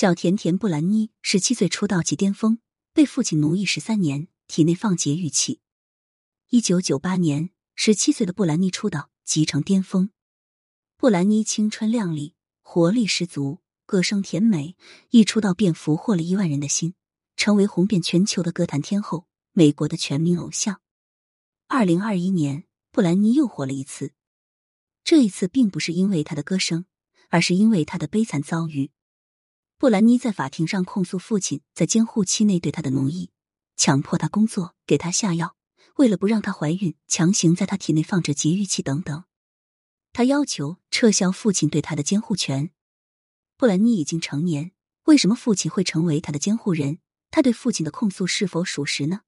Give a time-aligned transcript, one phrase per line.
[0.00, 2.60] 小甜甜布兰妮十七岁出道即巅峰，
[2.92, 5.58] 被父亲奴役十三年，体内放节育器。
[6.50, 10.10] 一九九八年，十七岁的布兰妮出道即成巅峰。
[10.96, 14.76] 布兰妮青春靓丽，活力十足，歌声甜美，
[15.10, 16.94] 一出道便俘获了亿万人的心，
[17.34, 20.80] 成为红遍全球的歌坛天后，美国的全民偶像。
[21.66, 24.12] 二零二一年，布兰妮又火了一次，
[25.02, 26.84] 这一次并不是因为她的歌声，
[27.30, 28.92] 而是因为她的悲惨遭遇。
[29.80, 33.30] 布兰妮在法庭上控诉父亲在监护期内对她的奴役，
[33.76, 35.54] 强迫她工作，给她下药，
[35.98, 39.22] 为了不让她怀孕，强行在她体内放着节育器等等。
[40.12, 42.72] 她要求撤销父亲对她的监护权。
[43.56, 44.72] 布兰妮已经成年，
[45.04, 46.98] 为什么父亲会成为她的监护人？
[47.30, 49.20] 她对父亲的控诉是否属实呢？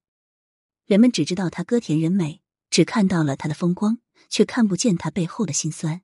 [0.85, 6.03] 人们只知道她歌甜人美，只看到了她的风光，却看不见她背后的辛酸。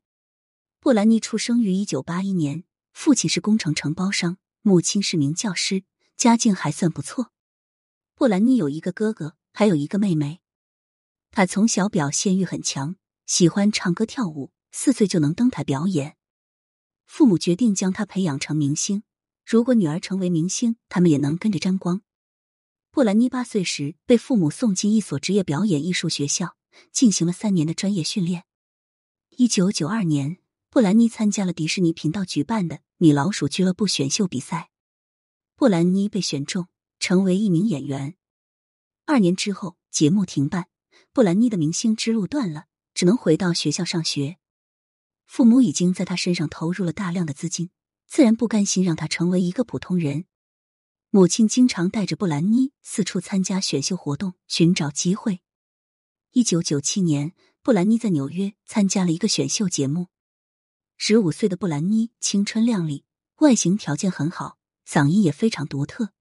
[0.79, 2.63] 布兰妮出生于一九八一年。
[2.97, 5.85] 父亲是工程承包商，母亲是名教师，
[6.17, 7.31] 家境还算不错。
[8.15, 10.41] 布兰妮有一个哥哥，还有一个妹妹。
[11.31, 16.17] 他从小表现欲很强，喜欢唱歌跳舞，四岁就能登台表演。
[17.05, 19.03] 父母决定将他培养成明星，
[19.45, 22.01] 如果女儿成为明星，他们也能跟着沾光。
[22.91, 26.57] 布兰妮八岁时被父母送进一所职业表演艺术学校，
[26.91, 28.45] 进行了三年的专业训练。
[29.37, 30.39] 一九九二年。
[30.77, 34.69] 布兰妮参加了迪士尼频道举办的米老鼠俱乐部选秀比赛，
[35.55, 36.69] 布兰妮被选中
[36.99, 38.15] 成为一名演员。
[39.07, 40.67] 二年之后，节目停办，
[41.15, 44.37] 布兰妮的明星之路断了，只能回到学校上学。
[45.25, 47.71] 父母已经在他身上投入了大量的资金，
[48.07, 50.27] 自然不甘心让他成为一个普通人。
[51.09, 55.41] 母亲经常带着布兰妮四处参加选秀活动，寻找机会。
[56.33, 60.09] 一九九七年，布兰妮在纽约参加了一个选秀节目。
[60.99, 63.05] 十五岁的布兰妮青春靓丽，
[63.37, 64.57] 外形条件很好，
[64.89, 66.13] 嗓音也非常独特。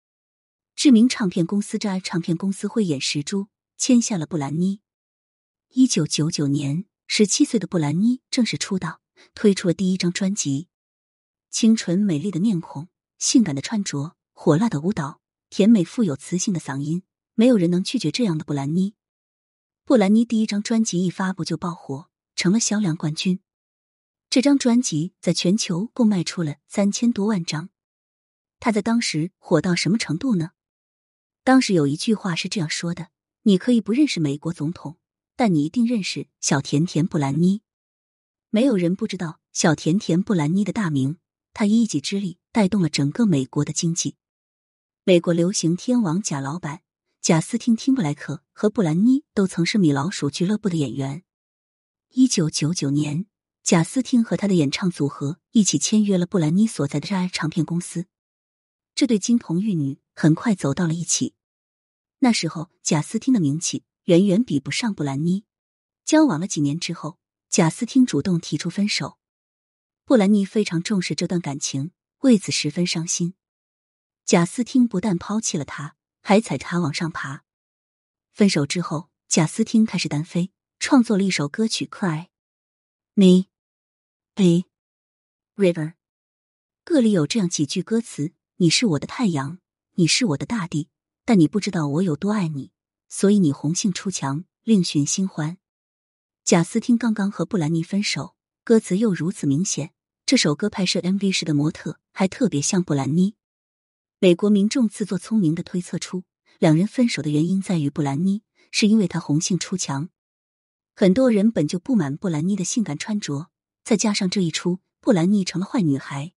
[0.76, 4.81] 知名唱片公司 J 唱片公司慧眼识珠，签下了布兰妮。
[5.70, 9.00] 一九九九年，十七岁的布兰妮正式出道，
[9.34, 10.68] 推出了第一张专辑。
[11.50, 17.03] 清纯美丽的面孔，性感的穿着，火辣的舞蹈，甜美富有磁性的嗓音，
[17.34, 18.94] 没有人能拒绝这样的布兰妮。
[19.86, 23.40] 布兰妮第一张专辑一发布就爆火，成了销量冠军。
[24.35, 27.69] 这张专辑在全球共卖出了三千多万张，
[28.59, 30.50] 他在当时火到什么程度呢？
[31.46, 33.12] 当时有一句话是这样说的
[33.44, 34.97] ：“你可以不认识美国总统，
[35.38, 37.62] 但你一定认识小甜甜布兰妮。”
[38.51, 41.18] 没有人不知道小甜甜布兰妮的大名，
[41.53, 44.18] 她以一己之力带动了整个美国的经济。
[45.06, 46.81] 美国流行天王贾老板
[47.22, 51.24] 贾斯汀·汀布莱克和布兰妮都曾是米老鼠俱乐部的演员。
[52.09, 53.28] 一九九九年。
[53.66, 58.06] 贾斯汀和他的演唱组合一起签约了布兰妮所在的 J 唱片公司，
[58.94, 61.34] 这对金童玉女很快走到了一起。
[62.20, 65.46] 那时候，贾斯汀的名气远远比不上布兰妮。
[66.06, 67.18] 交往了几年之后，
[67.50, 69.18] 贾斯汀主动提出分手，
[70.06, 71.90] 布兰妮非常重视这段感情，
[72.20, 73.34] 为此十分伤心。
[74.25, 77.44] 贾斯汀不但抛弃了她，还踩她往上爬。
[78.31, 82.28] 分手之后，贾斯汀开始单飞，创作了一首歌曲《Cry
[83.16, 83.25] Me》。
[84.38, 84.66] A
[85.56, 85.94] river，
[86.84, 89.59] 歌里有这样几句歌词：“你是我的太阳，
[89.94, 90.90] 你是我的大地，
[91.23, 92.74] 但你不知道我有多爱你，
[93.07, 95.57] 所以你红杏出墙，另寻新欢。”
[96.44, 98.35] 贾斯汀刚刚和布兰妮分手，
[98.66, 99.94] 歌词又如此明显。
[100.25, 103.35] 这首歌拍摄 MV 时的模特还特别像布兰妮。
[104.19, 106.25] 美国民众自作聪明的推测出，
[106.59, 110.09] 两人分手的原因在于布兰妮是因为她红杏出墙。
[110.94, 113.50] 很多人本就不满布兰妮的性感穿着。
[113.85, 116.34] 再加上这一出，布兰妮成了坏女孩。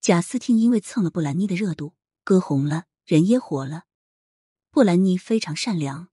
[0.00, 1.94] 贾斯汀因为蹭了布兰妮的热度，
[2.24, 3.84] 歌红了，人也火了。
[4.72, 6.08] 布兰妮非常善良，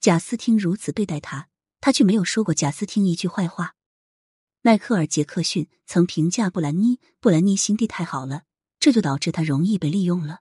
[0.00, 1.50] 贾斯汀如此对待她，
[1.82, 3.74] 她却没有说过贾斯汀一句坏话。
[4.62, 8.44] 迈克尔·杰克逊曾评价布兰妮：“布兰妮心地太好了，
[8.80, 10.40] 这就导致她容易被利用了。”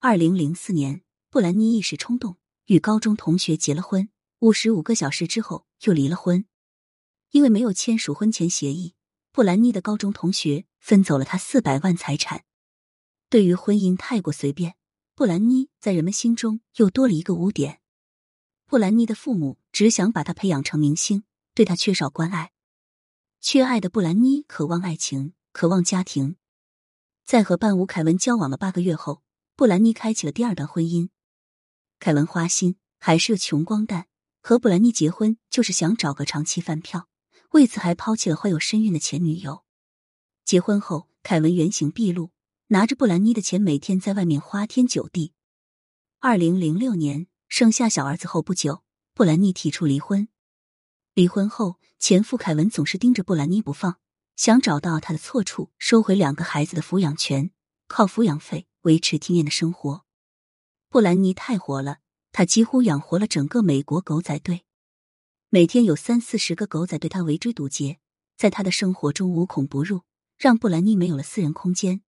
[0.00, 6.46] 二零零四年，布兰妮一时冲动与高中同学结了婚，五十五个小时之后又离了婚。
[7.30, 8.94] 因为没有签署婚前协议，
[9.32, 12.44] 布兰妮的高中同学分走了他四百万财产。
[13.28, 14.74] 对于婚姻太过随便，
[15.14, 17.80] 布兰妮在人们心中又多了一个污点。
[18.66, 21.24] 布兰妮的父母只想把她培养成明星，
[21.54, 22.52] 对她缺少关爱。
[23.40, 26.36] 缺爱的布兰妮渴望爱情，渴望家庭。
[27.24, 29.22] 在和伴舞凯文交往了八个月后，
[29.54, 31.10] 布兰妮开启了第二段婚姻。
[32.00, 34.08] 凯文花心，还是个穷光蛋，
[34.40, 37.09] 和布兰妮结婚就是想找个长期饭票。
[37.50, 39.64] 为此，还抛弃了怀有身孕的前女友。
[40.44, 42.30] 结婚后，凯文原形毕露，
[42.68, 45.32] 拿着布兰妮的钱，每天在外面花天酒地。
[46.20, 48.82] 二零零六年生下小儿子后不久，
[49.14, 50.28] 布兰妮提出离婚。
[51.14, 53.98] 离婚后，前夫凯文总是盯着布兰妮不放，
[54.36, 57.50] 想找到她的错处，收回两个孩子的抚养权，
[57.88, 60.04] 靠抚养费维持体面的生活。
[60.88, 61.98] 布兰妮太火了，
[62.30, 64.64] 她几乎养活了整个美国狗仔队，
[65.52, 67.98] 每天有三四十个狗仔对他围追堵截，
[68.36, 70.02] 在他的生活中无孔不入，
[70.38, 72.02] 让布兰妮没有了私人空间。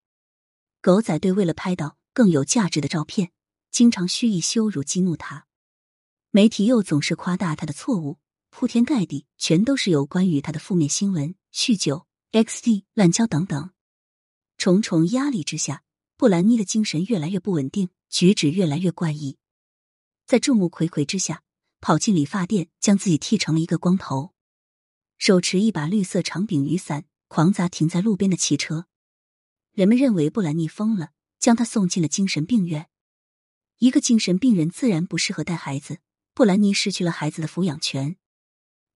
[0.80, 3.32] 狗仔队为了拍到更有价值的照片。
[3.72, 5.46] 经常蓄意羞辱、激怒他，
[6.30, 8.18] 媒体又总是夸大他的错误，
[8.50, 13.70] 铺天盖地全都是有关于他的负面新闻：酗酒、XD、滥交等等。
[14.56, 15.82] 重重压力之下，
[16.16, 19.36] 布兰妮的精神越来越不稳定，举止越来越怪异。
[20.26, 21.42] 在众目睽睽之下，
[21.82, 24.32] 跑进理发店，将自己剃成了一个光头，
[25.19, 28.87] 手持一把绿色长柄雨伞，狂砸停在路边的汽车。
[29.73, 32.88] 人们认为布兰妮疯了，将她送进了精神病院。
[33.79, 35.99] 一个精神病人自然不适合带孩子。
[36.34, 38.17] 布兰妮失去了孩子的抚养权。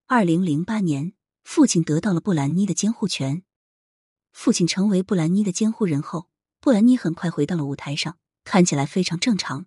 [0.05, 1.11] 二零零八年，
[1.43, 3.43] 父亲得到了布兰妮的监护权。
[4.31, 6.29] 父亲成为布兰妮的监护人后，
[6.61, 9.65] 布兰妮很快回到了舞台上，看起来非常正常。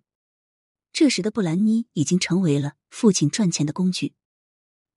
[0.93, 4.13] 这时的布兰妮已经成为了父亲赚钱的工具。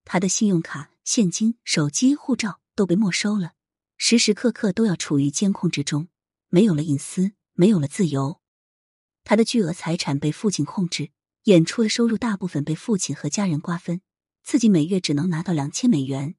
[0.04, 3.52] 他的信用卡、现金、手机、护照都被没收了，
[3.96, 6.08] 时时刻刻都要处于监控之中，
[6.48, 8.40] 没有了隐私，没有了自由。
[9.22, 11.10] 他的巨额财产被父亲控制，
[11.44, 14.02] 演出的收入大部分被父亲和家人瓜分，
[14.42, 16.34] 自己每月只能拿到两千美元。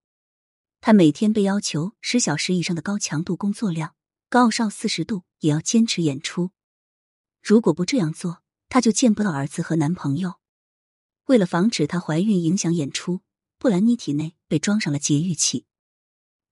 [0.81, 3.95] 他每天被要求十小时以上的高强度工作量，
[4.29, 6.51] 高烧四十度也要坚持演出。
[7.41, 10.35] 如果不这样做，她就见不到儿子和男朋友。
[11.25, 13.21] 为了防止她怀孕影响演出，
[13.57, 15.65] 布兰妮体内被装上了节育器。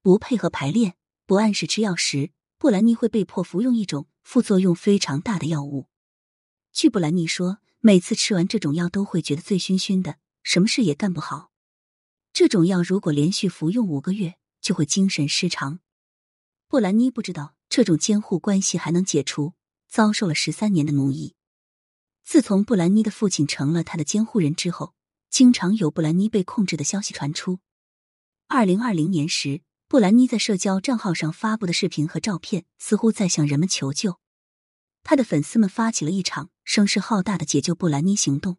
[0.02, 0.96] 不配合排练，
[1.26, 5.88] 不按时吃药时，布兰妮会被迫服用一种副作用非常大的药物。
[6.72, 11.52] 据布兰妮说，每次吃完这种药都会觉得醉醺醺的，什么事也干不好。
[12.32, 15.80] 这种药如果连续服用五个月，就会精神失常。
[16.68, 19.54] 布兰妮不知道这种监护关系还能解除，
[19.88, 21.36] 遭受了十三年的奴役。
[22.24, 24.94] 自从布兰妮的父亲成了他的监护人之后，
[25.30, 27.60] 经常有布兰妮被控制的消息传出。
[28.48, 34.20] 二零二零年时，布兰妮在社交账号上发布的视频和照片，似乎在向人们求救。
[35.04, 38.58] 他的粉丝们发起了一场声势浩大的解救布兰妮行动，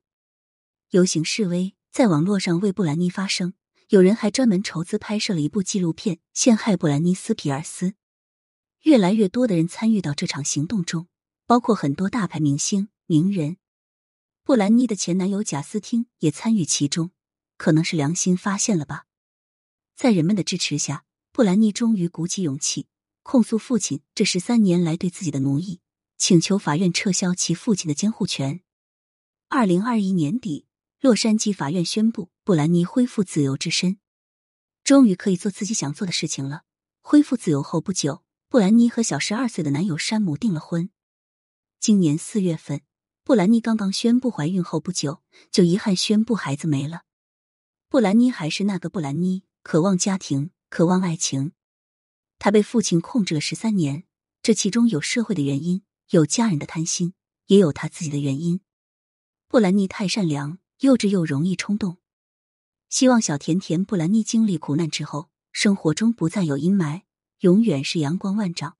[0.90, 3.54] 游行示威，在网络上为布兰妮发声。
[3.88, 7.94] 有人还专门筹资拍摄了一部纪录片，陷害布兰妮斯皮尔斯。
[8.82, 11.06] 越来越多的人参与到这场行动中，
[11.46, 13.56] 包括很多大牌明星、名人。
[14.42, 17.10] 布兰妮的前男友贾斯汀也参与其中，
[17.56, 19.06] 可能是良心发现了吧。
[19.96, 22.88] 在人们的支持下，布兰妮终于鼓起勇气
[23.22, 25.80] 控诉父亲这十三年来对自己的奴役。
[26.16, 28.62] 请求法院撤销其父亲的监护权。
[29.48, 30.64] 二零二一年底，
[31.00, 33.98] 洛杉矶法院宣布布兰妮恢复自由之身，
[34.82, 36.62] 终于可以做自己想做的事情了。
[37.02, 40.88] 恢复自由后不久，布兰妮和小十二岁的男友山姆订了婚。
[41.78, 42.80] 今年四月份，
[43.26, 47.04] 布兰妮刚刚宣布怀孕后不久，就遗憾宣布孩子没了。
[47.88, 51.52] 布兰妮还是那个布兰妮，渴望家庭，渴望爱情。
[52.38, 54.04] 她被父亲控制了十三年，
[54.42, 55.82] 这其中有社会的原因。
[56.10, 57.14] 有家人的贪心，
[57.46, 58.60] 也有她自己的原因。
[59.48, 61.96] 布兰妮太善良、幼稚又容易冲动。
[62.90, 67.04] 希望小甜甜布兰妮经历苦难之后，生活中不再有阴霾，
[67.38, 68.76] 永远是阳光万丈。